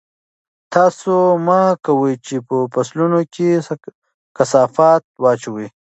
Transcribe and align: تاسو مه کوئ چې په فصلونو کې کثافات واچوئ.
تاسو 0.73 1.13
مه 1.45 1.59
کوئ 1.85 2.13
چې 2.25 2.35
په 2.47 2.55
فصلونو 2.73 3.19
کې 3.33 3.47
کثافات 4.37 5.03
واچوئ. 5.23 5.67